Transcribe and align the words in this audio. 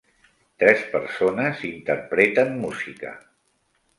Tres 0.63 0.79
persones 0.93 1.61
interpreten 1.69 2.57
música 2.65 3.15